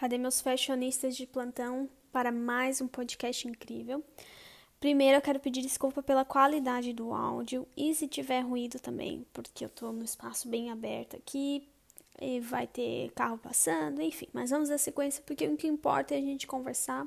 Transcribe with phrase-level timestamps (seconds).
[0.00, 4.02] Cadê meus fashionistas de plantão para mais um podcast incrível?
[4.80, 9.62] Primeiro, eu quero pedir desculpa pela qualidade do áudio e se tiver ruído também, porque
[9.62, 11.68] eu tô no espaço bem aberto aqui
[12.18, 14.26] e vai ter carro passando, enfim.
[14.32, 17.06] Mas vamos à sequência porque o que importa é a gente conversar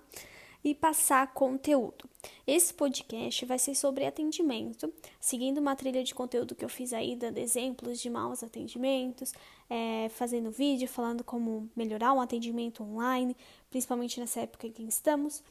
[0.64, 2.08] e passar conteúdo.
[2.46, 7.16] Esse podcast vai ser sobre atendimento, seguindo uma trilha de conteúdo que eu fiz aí,
[7.16, 9.34] dando exemplos de maus atendimentos,
[9.70, 13.36] é, fazendo vídeo falando como melhorar um atendimento online,
[13.70, 15.44] principalmente nessa época em que estamos.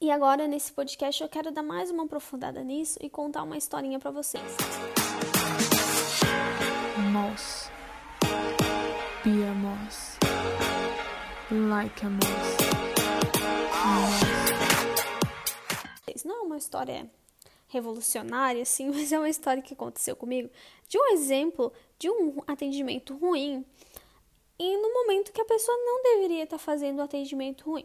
[0.00, 3.98] E agora, nesse podcast, eu quero dar mais uma aprofundada nisso e contar uma historinha
[3.98, 4.56] para vocês.
[6.96, 7.70] A moss.
[11.50, 12.66] Like a moss.
[16.26, 17.08] Não é uma história
[17.68, 20.50] revolucionária, assim, mas é uma história que aconteceu comigo
[20.88, 23.64] de um exemplo de um atendimento ruim
[24.58, 27.84] e no momento que a pessoa não deveria estar fazendo um atendimento ruim.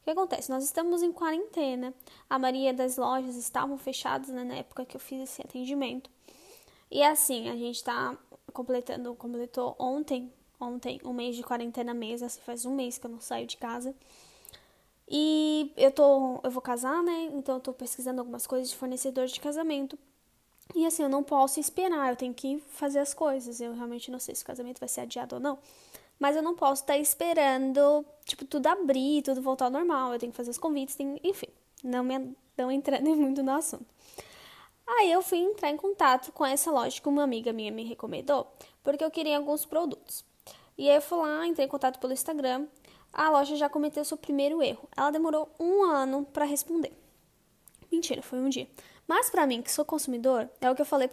[0.00, 0.50] O que acontece?
[0.50, 1.94] Nós estamos em quarentena,
[2.28, 6.10] a maioria das lojas estavam fechadas né, na época que eu fiz esse atendimento.
[6.90, 8.16] E assim, a gente está
[8.52, 13.10] completando, completou ontem, ontem, um mês de quarentena mesmo, assim, faz um mês que eu
[13.10, 13.94] não saio de casa.
[15.08, 17.30] E eu tô, eu vou casar, né?
[17.32, 19.98] Então eu tô pesquisando algumas coisas de fornecedor de casamento.
[20.74, 23.60] E assim, eu não posso esperar, eu tenho que fazer as coisas.
[23.60, 25.58] Eu realmente não sei se o casamento vai ser adiado ou não.
[26.18, 30.12] Mas eu não posso estar tá esperando, tipo, tudo abrir, tudo voltar ao normal.
[30.12, 31.18] Eu tenho que fazer os convites, tenho...
[31.24, 31.48] enfim,
[31.82, 33.86] não me não entrando muito no assunto.
[34.86, 38.52] Aí eu fui entrar em contato com essa loja que uma amiga minha me recomendou,
[38.82, 40.24] porque eu queria alguns produtos.
[40.76, 42.66] E aí eu fui lá, entrei em contato pelo Instagram.
[43.12, 44.88] A loja já cometeu seu primeiro erro.
[44.96, 46.92] Ela demorou um ano para responder.
[47.90, 48.68] Mentira, foi um dia.
[49.10, 51.08] Mas para mim, que sou consumidor, é o que eu falei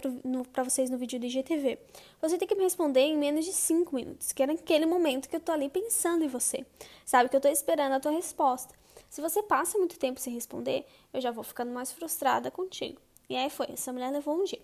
[0.53, 1.79] para vocês no vídeo do IGTV.
[2.21, 5.35] Você tem que me responder em menos de 5 minutos, que é naquele momento que
[5.35, 6.63] eu tô ali pensando em você.
[7.03, 8.75] Sabe que eu tô esperando a tua resposta.
[9.09, 13.01] Se você passa muito tempo sem responder, eu já vou ficando mais frustrada contigo.
[13.27, 14.61] E aí foi, essa mulher levou um dia.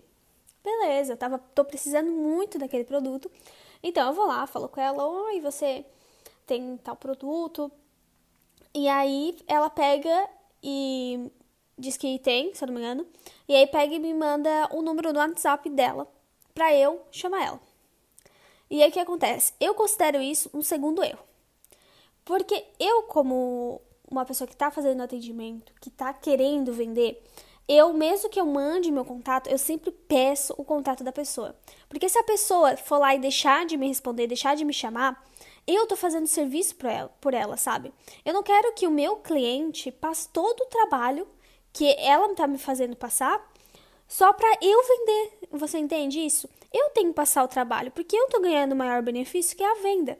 [0.62, 3.28] Beleza, tava, tô precisando muito daquele produto.
[3.82, 5.84] Então eu vou lá, falo com ela, oi, você
[6.46, 7.68] tem tal produto.
[8.72, 10.30] E aí ela pega
[10.62, 11.32] e
[11.78, 13.06] diz que tem, se eu não me engano.
[13.48, 16.06] E aí pega e me manda o número do WhatsApp dela
[16.54, 17.60] pra eu chamar ela.
[18.70, 19.52] E aí o que acontece?
[19.60, 21.22] Eu considero isso um segundo erro.
[22.24, 23.80] Porque eu, como
[24.10, 27.22] uma pessoa que tá fazendo atendimento, que tá querendo vender,
[27.66, 31.54] eu, mesmo que eu mande meu contato, eu sempre peço o contato da pessoa.
[31.88, 35.22] Porque se a pessoa for lá e deixar de me responder, deixar de me chamar,
[35.66, 37.92] eu tô fazendo serviço por ela, por ela, sabe?
[38.24, 41.26] Eu não quero que o meu cliente passe todo o trabalho
[41.74, 43.44] que ela tá me fazendo passar
[44.08, 45.38] só para eu vender.
[45.50, 46.48] Você entende isso?
[46.72, 49.70] Eu tenho que passar o trabalho, porque eu tô ganhando o maior benefício que é
[49.70, 50.18] a venda.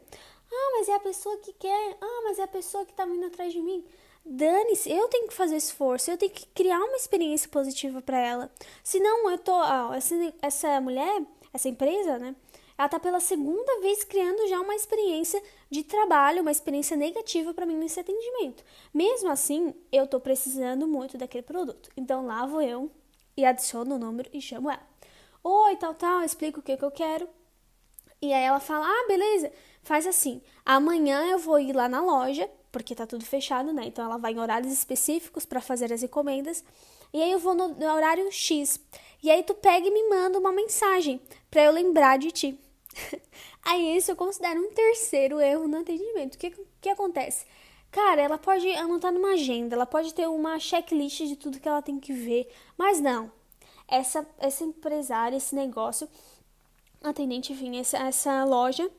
[0.51, 1.97] Ah, mas é a pessoa que quer.
[2.01, 3.83] Ah, mas é a pessoa que tá vindo atrás de mim.
[4.25, 8.51] Dane-se, eu tenho que fazer esforço, eu tenho que criar uma experiência positiva para ela.
[8.83, 9.53] Senão eu tô,
[9.93, 11.21] essa, essa mulher,
[11.53, 12.35] essa empresa, né?
[12.77, 15.41] Ela tá pela segunda vez criando já uma experiência
[15.75, 18.63] de trabalho, uma experiência negativa para mim nesse atendimento.
[18.93, 21.89] Mesmo assim, eu tô precisando muito daquele produto.
[21.97, 22.89] Então lá vou eu
[23.35, 24.81] e adiciono o número e chamo ela.
[25.43, 27.27] Oi, tal, tal, explico o que, que eu quero.
[28.21, 29.51] E aí ela fala: "Ah, beleza.
[29.83, 30.41] Faz assim.
[30.65, 33.83] Amanhã eu vou ir lá na loja, porque tá tudo fechado, né?
[33.85, 36.63] Então ela vai em horários específicos para fazer as encomendas.
[37.13, 38.79] E aí eu vou no, no horário X.
[39.21, 41.21] E aí tu pega e me manda uma mensagem
[41.51, 42.59] para eu lembrar de ti.
[43.65, 46.35] Aí isso eu considero um terceiro erro no atendimento.
[46.35, 47.45] O que, que acontece?
[47.91, 51.81] Cara, ela pode anotar numa agenda, ela pode ter uma checklist de tudo que ela
[51.81, 53.31] tem que ver, mas não.
[53.87, 56.07] Essa, essa empresária, esse negócio,
[57.01, 58.91] atendente, enfim, essa, essa loja,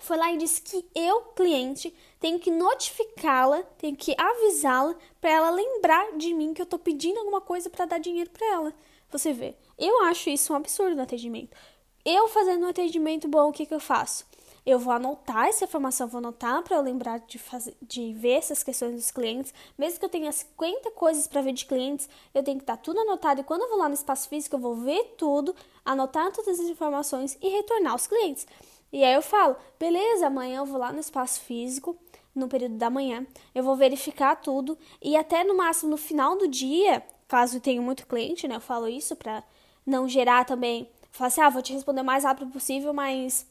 [0.00, 5.50] foi lá e disse que eu, cliente, tenho que notificá-la, tenho que avisá-la para ela
[5.50, 8.74] lembrar de mim que eu tô pedindo alguma coisa para dar dinheiro para ela.
[9.10, 11.56] Você vê, eu acho isso um absurdo no atendimento.
[12.04, 14.26] Eu fazendo um atendimento bom, o que, que eu faço?
[14.66, 18.62] Eu vou anotar essa informação, vou anotar para eu lembrar de, fazer, de ver essas
[18.62, 19.54] questões dos clientes.
[19.78, 22.82] Mesmo que eu tenha 50 coisas para ver de clientes, eu tenho que estar tá
[22.82, 23.40] tudo anotado.
[23.40, 25.54] E quando eu vou lá no espaço físico, eu vou ver tudo,
[25.84, 28.46] anotar todas as informações e retornar aos clientes.
[28.92, 31.96] E aí eu falo, beleza, amanhã eu vou lá no espaço físico,
[32.34, 36.48] no período da manhã, eu vou verificar tudo e até no máximo no final do
[36.48, 38.56] dia, caso tenha muito cliente, né?
[38.56, 39.42] Eu falo isso para
[39.84, 43.46] não gerar também Falar assim, ah, vou te responder o mais rápido possível, mas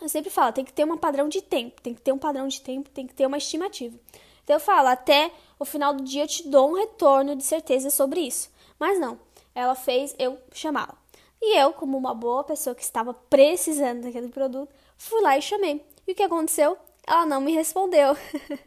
[0.00, 2.46] eu sempre falo, tem que ter um padrão de tempo, tem que ter um padrão
[2.48, 3.98] de tempo, tem que ter uma estimativa.
[4.44, 7.88] Então eu falo, até o final do dia eu te dou um retorno de certeza
[7.88, 8.50] sobre isso.
[8.78, 9.18] Mas não,
[9.54, 10.98] ela fez eu chamá-la.
[11.40, 15.82] E eu, como uma boa pessoa que estava precisando daquele produto, fui lá e chamei.
[16.06, 16.76] E o que aconteceu?
[17.06, 18.16] ela não me respondeu.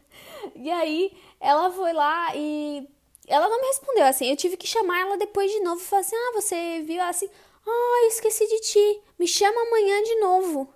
[0.54, 2.86] e aí ela foi lá e
[3.26, 4.28] ela não me respondeu assim.
[4.30, 7.28] Eu tive que chamar ela depois de novo e falar assim: "Ah, você viu assim?
[7.66, 9.02] Ah, esqueci de ti.
[9.18, 10.72] Me chama amanhã de novo."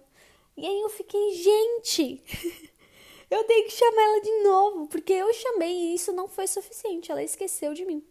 [0.57, 2.21] E aí eu fiquei, gente,
[3.31, 7.13] eu tenho que chamar ela de novo, porque eu chamei e isso não foi suficiente.
[7.13, 8.05] Ela esqueceu de mim.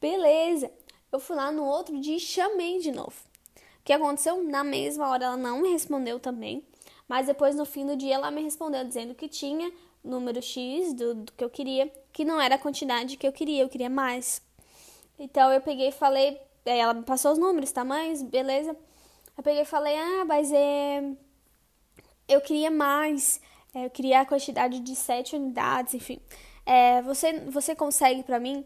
[0.00, 0.70] Beleza.
[1.12, 3.14] Eu fui lá no outro dia e chamei de novo.
[3.80, 4.42] O que aconteceu?
[4.42, 6.66] Na mesma hora ela não me respondeu também.
[7.08, 9.72] Mas depois, no fim do dia, ela me respondeu dizendo que tinha
[10.02, 13.62] número X do, do que eu queria, que não era a quantidade que eu queria,
[13.62, 14.42] eu queria mais.
[15.18, 16.40] Então eu peguei e falei,
[16.70, 18.76] ela me passou os números, tamanhos, beleza.
[19.36, 21.02] Eu peguei e falei, ah, mas é,
[22.28, 23.40] eu queria mais,
[23.74, 26.20] é, eu queria a quantidade de sete unidades, enfim.
[26.64, 28.64] É, você, você consegue para mim?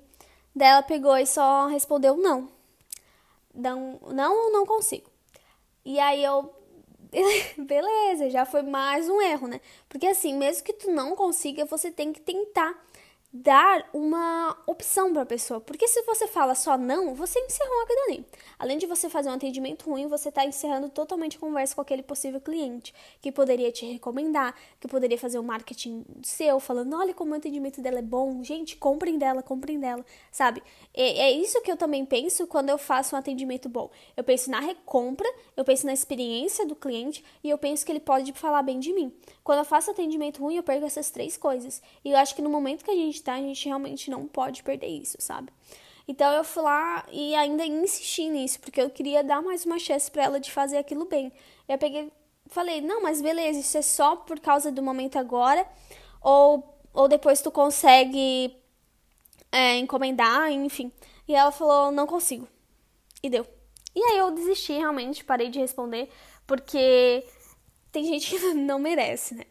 [0.55, 2.49] Daí ela pegou e só respondeu não.
[3.55, 5.11] Não, não não consigo.
[5.85, 6.55] E aí eu
[7.58, 9.61] beleza, já foi mais um erro, né?
[9.88, 12.75] Porque assim, mesmo que tu não consiga, você tem que tentar
[13.32, 15.60] dar uma opção para a pessoa.
[15.60, 18.26] Porque se você fala só não, você encerrou aquilo ali.
[18.58, 22.02] Além de você fazer um atendimento ruim, você está encerrando totalmente a conversa com aquele
[22.02, 27.32] possível cliente que poderia te recomendar, que poderia fazer um marketing seu, falando: olha como
[27.32, 30.62] o atendimento dela é bom, gente, comprem dela, comprem dela, sabe?
[30.92, 33.90] É, é isso que eu também penso quando eu faço um atendimento bom.
[34.16, 38.00] Eu penso na recompra, eu penso na experiência do cliente e eu penso que ele
[38.00, 39.14] pode falar bem de mim.
[39.44, 41.80] Quando eu faço atendimento ruim, eu perco essas três coisas.
[42.04, 44.62] E eu acho que no momento que a gente tá, a gente realmente não pode
[44.62, 45.52] perder isso, sabe?
[46.06, 50.11] Então eu fui lá e ainda insisti nisso, porque eu queria dar mais uma chance
[50.11, 51.32] para ela de fazer aquilo bem.
[51.69, 52.12] Eu peguei,
[52.46, 55.67] falei: "Não, mas beleza, isso é só por causa do momento agora
[56.20, 58.56] ou ou depois tu consegue
[59.52, 60.93] é, encomendar, enfim".
[61.28, 62.49] E ela falou: "Não consigo".
[63.23, 63.46] E deu.
[63.94, 66.08] E aí eu desisti realmente, parei de responder,
[66.46, 67.25] porque
[67.93, 69.44] tem gente que não merece, né?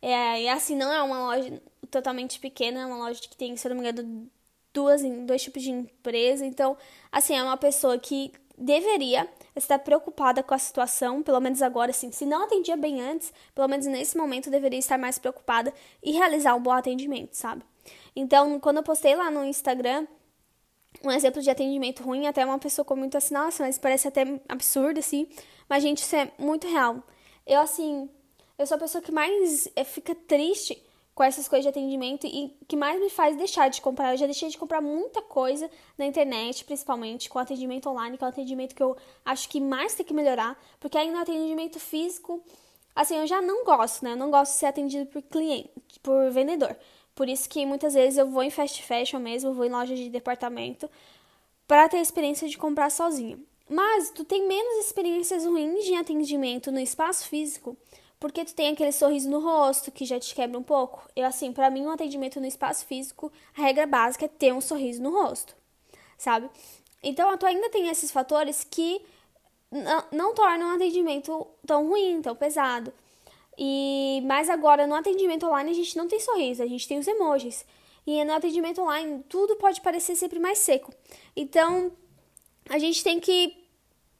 [0.00, 1.62] É, e assim, não é uma loja
[1.92, 4.28] totalmente pequena, é uma loja que tem, se não me engano,
[4.72, 6.44] duas, dois tipos de empresa.
[6.44, 6.76] Então,
[7.12, 12.10] assim, é uma pessoa que deveria estar preocupada com a situação, pelo menos agora, assim,
[12.10, 15.72] se não atendia bem antes, pelo menos nesse momento deveria estar mais preocupada
[16.02, 17.62] e realizar um bom atendimento, sabe?
[18.16, 20.06] Então, quando eu postei lá no Instagram
[21.04, 24.98] um exemplo de atendimento ruim, até uma pessoa comentou assim, nossa, mas parece até absurdo,
[24.98, 25.26] assim,
[25.68, 27.02] mas, gente, isso é muito real.
[27.46, 28.08] Eu, assim,
[28.58, 30.80] eu sou a pessoa que mais é, fica triste
[31.14, 34.12] com essas coisas de atendimento e que mais me faz deixar de comprar.
[34.12, 38.26] Eu já deixei de comprar muita coisa na internet, principalmente com atendimento online, que é
[38.26, 42.42] o atendimento que eu acho que mais tem que melhorar, porque aí no atendimento físico,
[42.94, 44.12] assim, eu já não gosto, né?
[44.12, 45.70] Eu não gosto de ser atendido por cliente,
[46.02, 46.76] por vendedor.
[47.14, 50.08] Por isso que muitas vezes eu vou em fast fashion mesmo, vou em loja de
[50.08, 50.88] departamento
[51.68, 53.38] para ter a experiência de comprar sozinha.
[53.68, 57.76] Mas tu tem menos experiências ruins de atendimento no espaço físico
[58.22, 61.02] porque tu tem aquele sorriso no rosto que já te quebra um pouco.
[61.16, 64.60] Eu assim, para mim um atendimento no espaço físico, a regra básica é ter um
[64.60, 65.56] sorriso no rosto,
[66.16, 66.48] sabe?
[67.02, 69.02] Então, tu ainda tem esses fatores que
[70.12, 72.92] não, tornam o atendimento tão ruim, tão pesado.
[73.58, 77.08] E mas agora no atendimento online a gente não tem sorriso, a gente tem os
[77.08, 77.66] emojis.
[78.06, 80.94] E no atendimento online tudo pode parecer sempre mais seco.
[81.34, 81.90] Então,
[82.68, 83.61] a gente tem que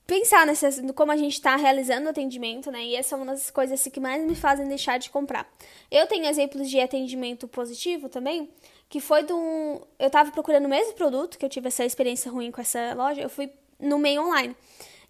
[0.07, 2.85] pensar nessas, como a gente está realizando o atendimento, né?
[2.85, 5.51] E essa é uma das coisas assim, que mais me fazem deixar de comprar.
[5.91, 8.51] Eu tenho exemplos de atendimento positivo também,
[8.89, 9.81] que foi de um.
[9.99, 13.21] Eu estava procurando o mesmo produto, que eu tive essa experiência ruim com essa loja,
[13.21, 14.57] eu fui no meio online.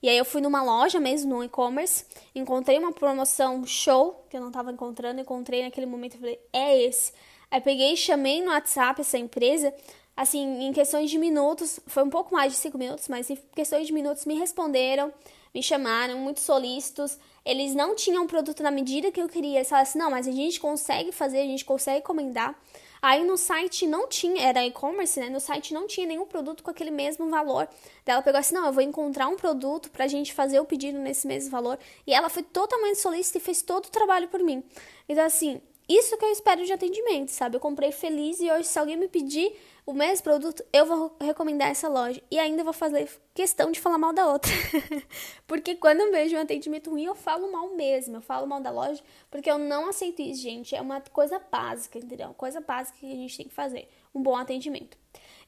[0.02, 4.40] E aí eu fui numa loja mesmo, no e-commerce, encontrei uma promoção show, que eu
[4.40, 7.12] não estava encontrando, encontrei naquele momento e falei, é esse.
[7.48, 9.72] Aí peguei e chamei no WhatsApp essa empresa,
[10.16, 13.86] assim, em questões de minutos, foi um pouco mais de cinco minutos, mas em questões
[13.86, 15.12] de minutos me responderam,
[15.54, 17.18] me chamaram, muito solícitos.
[17.44, 19.58] Eles não tinham produto na medida que eu queria.
[19.58, 22.58] Eles falaram assim: não, mas a gente consegue fazer, a gente consegue encomendar.
[23.02, 25.28] Aí no site não tinha, era e-commerce, né?
[25.28, 27.68] No site não tinha nenhum produto com aquele mesmo valor.
[28.04, 30.98] Daí ela pegou assim: não, eu vou encontrar um produto pra gente fazer o pedido
[30.98, 31.78] nesse mesmo valor.
[32.06, 34.62] E ela foi totalmente solícita e fez todo o trabalho por mim.
[35.08, 35.60] Então, assim,
[35.96, 37.56] isso que eu espero de atendimento, sabe?
[37.56, 39.52] Eu comprei feliz e hoje, se alguém me pedir
[39.84, 42.22] o mesmo produto, eu vou recomendar essa loja.
[42.30, 44.52] E ainda vou fazer questão de falar mal da outra.
[45.46, 48.16] porque quando eu vejo um atendimento ruim, eu falo mal mesmo.
[48.16, 50.74] Eu falo mal da loja, porque eu não aceito isso, gente.
[50.74, 52.32] É uma coisa básica, entendeu?
[52.34, 53.88] Coisa básica que a gente tem que fazer.
[54.14, 54.96] Um bom atendimento.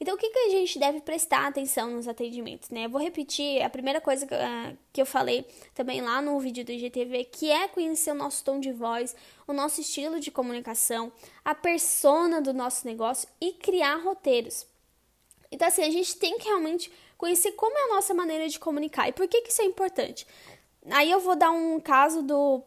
[0.01, 2.87] Então, o que, que a gente deve prestar atenção nos atendimentos, né?
[2.87, 6.65] Eu vou repetir a primeira coisa que, uh, que eu falei também lá no vídeo
[6.65, 9.15] do IGTV, que é conhecer o nosso tom de voz,
[9.47, 11.13] o nosso estilo de comunicação,
[11.45, 14.67] a persona do nosso negócio e criar roteiros.
[15.51, 19.09] Então, assim, a gente tem que realmente conhecer como é a nossa maneira de comunicar.
[19.09, 20.27] E por que, que isso é importante?
[20.91, 22.63] Aí eu vou dar um caso do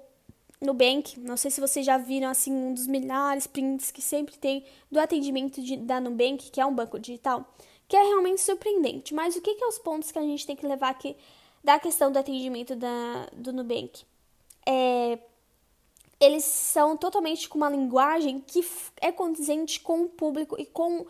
[0.60, 4.66] Nubank, não sei se vocês já viram assim um dos milhares prints que sempre tem
[4.92, 7.46] do atendimento de, da Nubank, que é um banco digital,
[7.88, 9.14] que é realmente surpreendente.
[9.14, 11.16] Mas o que, que é os pontos que a gente tem que levar aqui
[11.64, 14.04] da questão do atendimento da, do Nubank?
[14.66, 15.20] É,
[16.20, 18.66] eles são totalmente com uma linguagem que
[19.00, 21.06] é condizente com o público e com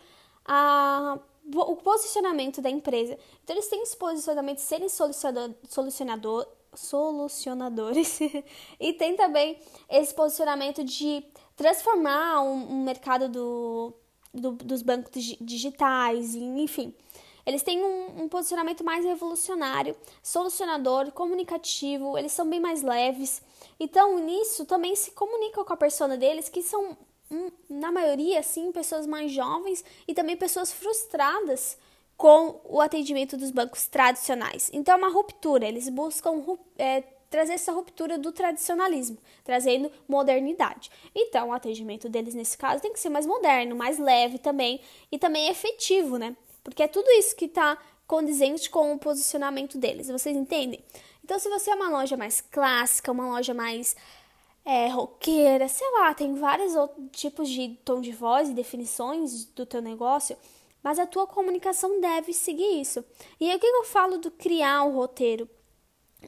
[0.46, 1.18] a,
[1.56, 3.18] o posicionamento da empresa.
[3.44, 8.19] Então, eles têm esse posicionamento de serem solucionador, solucionador solucionadores
[8.79, 9.59] e tem também
[9.89, 11.24] esse posicionamento de
[11.55, 13.93] transformar um, um mercado do,
[14.33, 16.93] do, dos bancos digitais, enfim.
[17.45, 23.41] Eles têm um, um, posicionamento mais revolucionário, solucionador, comunicativo, eles são bem mais leves.
[23.79, 26.97] Então, nisso também se comunicam com a persona deles, que são,
[27.69, 31.77] na maioria, sim, pessoas mais jovens e também pessoas frustradas
[32.17, 34.71] com o atendimento dos bancos tradicionais.
[34.74, 36.43] Então é uma ruptura, eles buscam
[36.77, 40.89] é, trazer essa ruptura do tradicionalismo, trazendo modernidade.
[41.13, 44.81] Então o atendimento deles nesse caso tem que ser mais moderno, mais leve também
[45.12, 46.36] e também efetivo, né?
[46.63, 50.83] Porque é tudo isso que está condizente com o posicionamento deles, vocês entendem?
[51.24, 53.95] Então se você é uma loja mais clássica, uma loja mais
[54.65, 59.65] é, roqueira, sei lá, tem vários outros tipos de tom de voz e definições do
[59.65, 60.36] teu negócio,
[60.88, 63.03] mas a tua comunicação deve seguir isso.
[63.41, 65.50] E aí o que eu falo do criar um roteiro?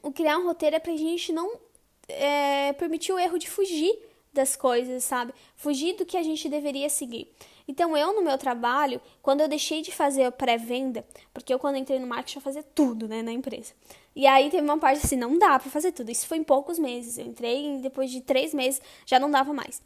[0.02, 1.58] O criar um roteiro é pra gente não
[2.06, 3.90] é, permitir o erro de fugir
[4.30, 5.32] das coisas, sabe?
[5.56, 7.32] Fugir do que a gente deveria seguir.
[7.66, 11.76] Então, eu no meu trabalho, quando eu deixei de fazer a pré-venda, porque eu quando
[11.76, 13.72] entrei no marketing eu fazia tudo, né, na empresa.
[14.14, 16.10] E aí teve uma parte assim, não dá para fazer tudo.
[16.10, 17.16] Isso foi em poucos meses.
[17.16, 19.80] Eu entrei e depois de três meses já não dava mais.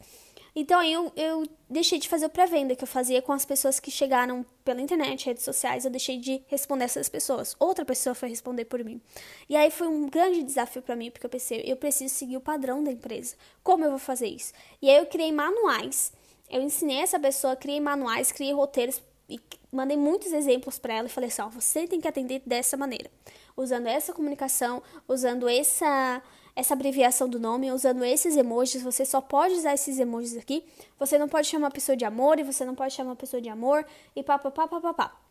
[0.55, 3.77] Então aí eu, eu deixei de fazer o pré-venda que eu fazia com as pessoas
[3.77, 7.55] que chegaram pela internet, redes sociais, eu deixei de responder essas pessoas.
[7.59, 9.01] Outra pessoa foi responder por mim.
[9.49, 12.41] E aí foi um grande desafio para mim, porque eu pensei, eu preciso seguir o
[12.41, 13.35] padrão da empresa.
[13.61, 14.53] Como eu vou fazer isso?
[14.81, 16.13] E aí eu criei manuais.
[16.49, 19.39] Eu ensinei essa pessoa, criei manuais, criei roteiros e
[19.71, 23.09] mandei muitos exemplos para ela e falei assim: ó, você tem que atender dessa maneira,
[23.57, 26.21] usando essa comunicação, usando essa
[26.55, 28.81] essa abreviação do nome usando esses emojis.
[28.81, 30.63] Você só pode usar esses emojis aqui.
[30.97, 33.41] Você não pode chamar a pessoa de amor e você não pode chamar a pessoa
[33.41, 33.85] de amor
[34.15, 35.21] e pá, pá, pá, pá, pá, pá.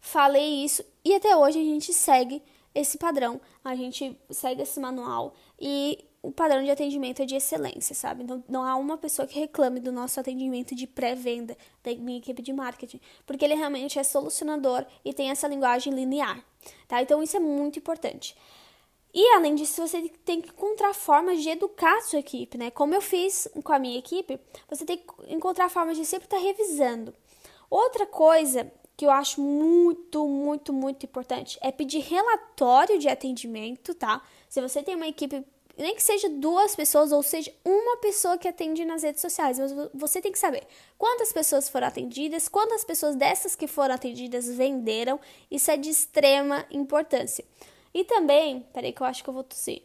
[0.00, 2.42] Falei isso e até hoje a gente segue
[2.74, 7.94] esse padrão, a gente segue esse manual e o padrão de atendimento é de excelência,
[7.94, 8.22] sabe?
[8.22, 12.42] Então, não há uma pessoa que reclame do nosso atendimento de pré-venda da minha equipe
[12.42, 16.44] de marketing, porque ele realmente é solucionador e tem essa linguagem linear,
[16.86, 17.00] tá?
[17.00, 18.36] Então, isso é muito importante.
[19.12, 22.70] E além disso, você tem que encontrar formas de educar a sua equipe, né?
[22.70, 24.38] Como eu fiz com a minha equipe,
[24.68, 27.12] você tem que encontrar formas de sempre estar revisando.
[27.68, 34.22] Outra coisa que eu acho muito, muito, muito importante é pedir relatório de atendimento, tá?
[34.48, 35.44] Se você tem uma equipe,
[35.76, 39.58] nem que seja duas pessoas ou seja uma pessoa que atende nas redes sociais,
[39.94, 40.66] você tem que saber
[40.98, 45.18] quantas pessoas foram atendidas, quantas pessoas dessas que foram atendidas venderam.
[45.50, 47.44] Isso é de extrema importância.
[47.92, 49.82] E também, peraí que eu acho que eu vou tossir.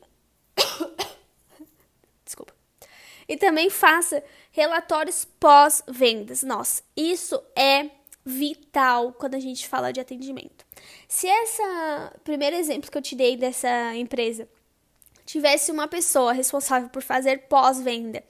[2.24, 2.54] Desculpa.
[3.28, 6.44] E também faça relatórios pós-vendas.
[6.44, 7.90] Nossa, isso é
[8.24, 10.66] vital quando a gente fala de atendimento.
[11.08, 14.48] Se essa primeiro exemplo que eu te dei dessa empresa
[15.26, 18.24] tivesse uma pessoa responsável por fazer pós-venda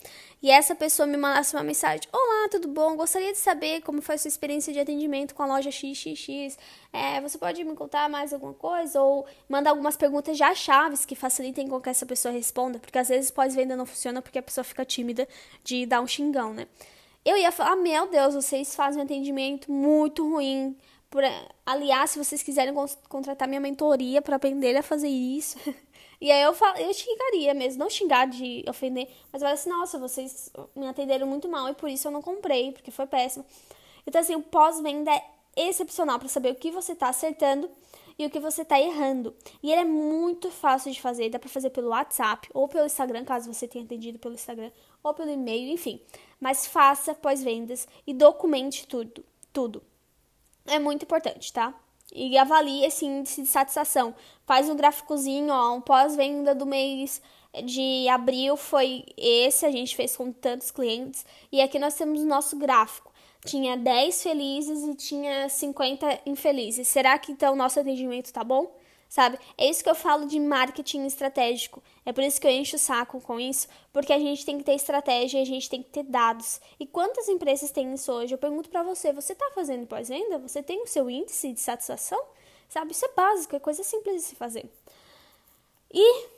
[0.45, 2.95] e essa pessoa me mandasse uma mensagem: Olá, tudo bom?
[2.95, 6.55] Gostaria de saber como foi a sua experiência de atendimento com a loja XXX.
[6.93, 9.01] É, você pode me contar mais alguma coisa?
[9.01, 13.07] Ou mandar algumas perguntas já chaves que facilitem com que essa pessoa responda, porque às
[13.09, 15.27] vezes pós-venda não funciona porque a pessoa fica tímida
[15.63, 16.67] de dar um xingão, né?
[17.25, 20.77] Eu ia falar: Meu Deus, vocês fazem um atendimento muito ruim.
[21.65, 22.71] Aliás, se vocês quiserem
[23.09, 25.57] contratar minha mentoria para aprender a fazer isso,
[26.25, 30.00] E aí eu, falo, eu xingaria mesmo, não xingar de ofender, mas eu assim, nossa,
[30.00, 33.46] vocês me atenderam muito mal e por isso eu não comprei, porque foi péssimo.
[34.08, 37.70] Então, assim, o pós-venda é excepcional para saber o que você está acertando
[38.17, 39.36] e o que você está errando.
[39.62, 43.24] E ele é muito fácil de fazer, dá para fazer pelo WhatsApp ou pelo Instagram,
[43.24, 44.72] caso você tenha atendido pelo Instagram,
[45.03, 46.01] ou pelo e-mail, enfim.
[46.39, 49.84] Mas faça pós-vendas e documente tudo, tudo.
[50.65, 51.72] É muito importante, tá?
[52.13, 54.15] E avalie esse índice de satisfação.
[54.45, 57.21] Faz um gráficozinho, ó, um pós-venda do mês
[57.63, 61.25] de abril foi esse, a gente fez com tantos clientes.
[61.51, 63.13] E aqui nós temos o nosso gráfico.
[63.45, 66.88] Tinha 10 felizes e tinha 50 infelizes.
[66.88, 68.75] Será que então o nosso atendimento tá bom?
[69.09, 69.38] Sabe?
[69.57, 71.81] É isso que eu falo de marketing estratégico.
[72.05, 74.63] É por isso que eu encho o saco com isso, porque a gente tem que
[74.63, 76.59] ter estratégia, a gente tem que ter dados.
[76.79, 78.33] E quantas empresas têm isso hoje?
[78.33, 80.38] Eu pergunto para você, você está fazendo pós-venda?
[80.39, 82.21] Você tem o seu índice de satisfação?
[82.69, 82.91] Sabe?
[82.91, 84.69] Isso é básico, é coisa simples de se fazer.
[85.93, 86.35] E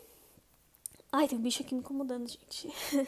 [1.12, 2.70] Ai, tem um bicho aqui me incomodando, gente.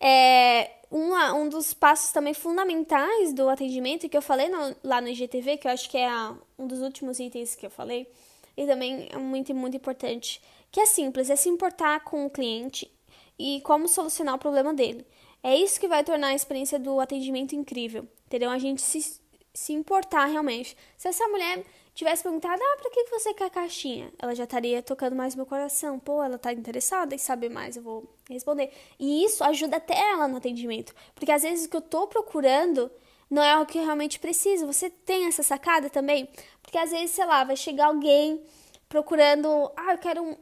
[0.00, 5.08] é, uma, um dos passos também fundamentais do atendimento que eu falei no, lá no
[5.08, 8.10] IGTV, que eu acho que é a, um dos últimos itens que eu falei,
[8.58, 12.92] e também é muito, muito importante, que é simples, é se importar com o cliente
[13.38, 15.06] e como solucionar o problema dele.
[15.44, 18.50] É isso que vai tornar a experiência do atendimento incrível, entendeu?
[18.50, 19.20] A gente se,
[19.54, 20.76] se importar realmente.
[20.96, 24.12] Se essa mulher tivesse perguntado, ah, pra que você quer a caixinha?
[24.18, 26.00] Ela já estaria tocando mais meu coração.
[26.00, 28.72] Pô, ela tá interessada em saber mais, eu vou responder.
[28.98, 30.92] E isso ajuda até ela no atendimento.
[31.14, 32.90] Porque às vezes o que eu tô procurando
[33.30, 34.66] não é o que realmente preciso.
[34.66, 36.28] Você tem essa sacada também?
[36.62, 38.42] Porque às vezes, sei lá, vai chegar alguém
[38.88, 40.36] procurando, ah, eu quero um,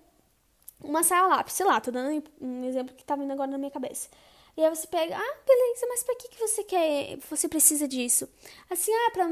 [0.82, 3.70] uma saia lápis, sei lá, tô dando um exemplo que tá vindo agora na minha
[3.70, 4.08] cabeça.
[4.56, 8.28] E aí você pega, ah, beleza, mas pra que, que você quer, você precisa disso?
[8.70, 9.26] Assim, ah, pra,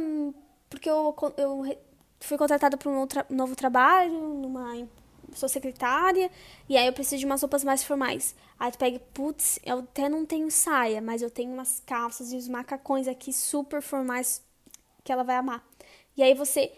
[0.68, 1.78] porque eu, eu
[2.20, 4.87] fui contratada para um novo trabalho, numa
[5.35, 6.31] sou secretária,
[6.69, 8.35] e aí eu preciso de umas roupas mais formais.
[8.59, 12.37] Aí tu pega, putz, eu até não tenho saia, mas eu tenho umas calças e
[12.37, 14.43] os macacões aqui super formais
[15.03, 15.62] que ela vai amar.
[16.17, 16.73] E aí você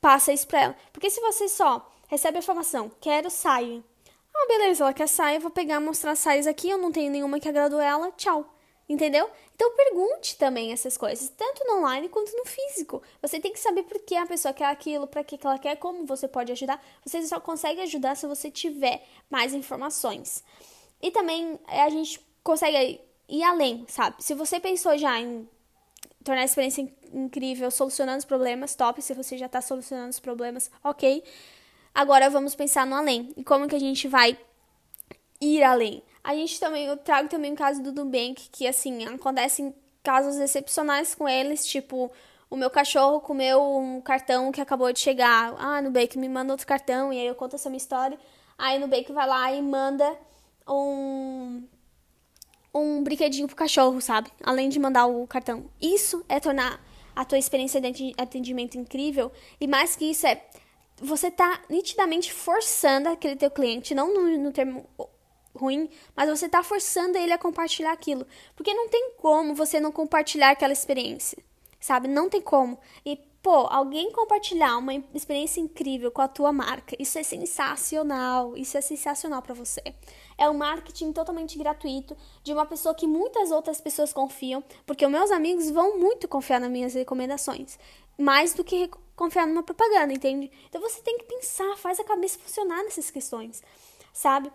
[0.00, 0.76] passa isso pra ela.
[0.92, 3.82] Porque se você só recebe a informação, quero saia.
[4.34, 7.40] Ah, beleza, ela quer saia, eu vou pegar, mostrar saias aqui, eu não tenho nenhuma
[7.40, 8.55] que agradou ela, tchau.
[8.88, 9.28] Entendeu?
[9.54, 13.02] Então pergunte também essas coisas, tanto no online quanto no físico.
[13.20, 16.06] Você tem que saber por que a pessoa quer aquilo, para que ela quer, como
[16.06, 16.80] você pode ajudar.
[17.04, 20.44] Você só consegue ajudar se você tiver mais informações.
[21.02, 24.22] E também eh, a gente consegue ir além, sabe?
[24.22, 25.48] Se você pensou já em
[26.22, 29.00] tornar a experiência incrível, solucionando os problemas, top.
[29.00, 31.24] Se você já está solucionando os problemas, ok.
[31.94, 33.32] Agora vamos pensar no além.
[33.36, 34.38] E como que a gente vai
[35.40, 36.02] ir além?
[36.26, 41.14] A gente também, eu trago também o caso do Nubank, que assim, acontecem casos excepcionais
[41.14, 42.10] com eles, tipo,
[42.50, 45.54] o meu cachorro comeu um cartão que acabou de chegar.
[45.56, 48.18] Ah, Nubank me manda outro cartão, e aí eu conto essa minha história.
[48.58, 50.18] Aí Nubank vai lá e manda
[50.68, 51.62] um
[52.74, 54.28] um brinquedinho pro cachorro, sabe?
[54.42, 55.70] Além de mandar o cartão.
[55.80, 59.30] Isso é tornar a tua experiência de atendimento incrível.
[59.60, 60.44] E mais que isso é
[61.00, 64.88] você tá nitidamente forçando aquele teu cliente, não no, no termo
[65.56, 68.26] ruim, mas você está forçando ele a compartilhar aquilo.
[68.54, 71.38] Porque não tem como você não compartilhar aquela experiência,
[71.80, 72.08] sabe?
[72.08, 72.78] Não tem como.
[73.04, 78.56] E, pô, alguém compartilhar uma experiência incrível com a tua marca, isso é sensacional.
[78.56, 79.82] Isso é sensacional para você.
[80.38, 85.10] É um marketing totalmente gratuito de uma pessoa que muitas outras pessoas confiam, porque os
[85.10, 87.78] meus amigos vão muito confiar nas minhas recomendações,
[88.18, 90.50] mais do que confiar numa propaganda, entende?
[90.68, 93.62] Então você tem que pensar, faz a cabeça funcionar nessas questões,
[94.12, 94.52] sabe?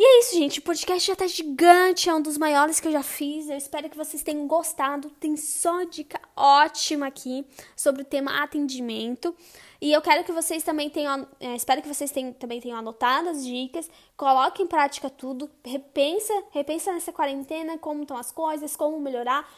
[0.00, 0.60] E é isso, gente.
[0.60, 3.50] O podcast já tá gigante, é um dos maiores que eu já fiz.
[3.50, 5.10] Eu espero que vocês tenham gostado.
[5.18, 9.34] Tem só dica ótima aqui sobre o tema atendimento.
[9.80, 13.28] E eu quero que vocês também tenham, é, espero que vocês tenham, também tenham anotado
[13.28, 19.00] as dicas, coloquem em prática tudo, repensa, repensa nessa quarentena, como estão as coisas, como
[19.00, 19.48] melhorar.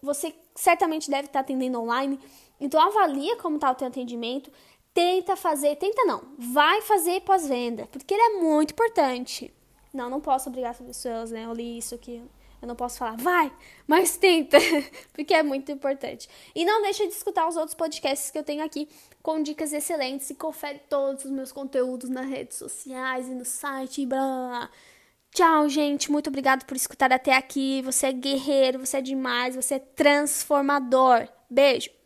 [0.00, 2.20] Você certamente deve estar atendendo online,
[2.60, 4.50] então avalia como está o teu atendimento,
[4.92, 9.52] tenta fazer, tenta não, vai fazer pós-venda, porque ele é muito importante.
[9.92, 11.44] Não, não posso obrigar as pessoas, né?
[11.44, 12.22] Eu li isso aqui.
[12.60, 13.52] Eu não posso falar, vai,
[13.86, 14.58] mas tenta,
[15.14, 16.28] porque é muito importante.
[16.54, 18.88] E não deixa de escutar os outros podcasts que eu tenho aqui
[19.22, 24.02] com dicas excelentes e confere todos os meus conteúdos nas redes sociais e no site
[24.02, 24.68] e blá.
[25.32, 26.10] Tchau, gente.
[26.10, 27.80] Muito obrigado por escutar até aqui.
[27.82, 31.28] Você é guerreiro, você é demais, você é transformador.
[31.48, 31.97] Beijo.